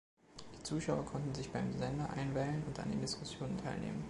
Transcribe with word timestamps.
Die 0.57 0.63
Zuschauer 0.63 1.05
konnten 1.05 1.35
sich 1.35 1.51
beim 1.51 1.77
Sender 1.77 2.09
einwählen 2.09 2.63
und 2.65 2.79
an 2.79 2.89
den 2.89 3.01
Diskussionen 3.01 3.55
teilnehmen. 3.59 3.99